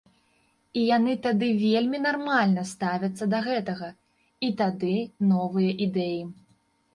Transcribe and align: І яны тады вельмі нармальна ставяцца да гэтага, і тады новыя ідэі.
І 0.79 0.85
яны 0.97 1.13
тады 1.25 1.49
вельмі 1.63 1.99
нармальна 2.05 2.63
ставяцца 2.71 3.23
да 3.35 3.43
гэтага, 3.49 3.91
і 4.49 4.51
тады 4.63 4.95
новыя 5.35 5.71
ідэі. 5.89 6.21